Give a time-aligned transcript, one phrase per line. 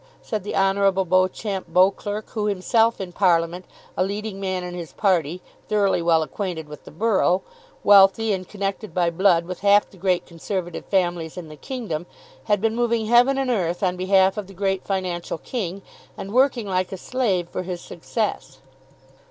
[0.23, 3.65] said the Honourable Beauchamp Beauclerk, who, himself in Parliament,
[3.95, 7.43] a leading man in his party, thoroughly well acquainted with the borough,
[7.83, 12.07] wealthy and connected by blood with half the great Conservative families in the kingdom,
[12.45, 15.83] had been moving heaven and earth on behalf of the great financial king,
[16.17, 18.57] and working like a slave for his success.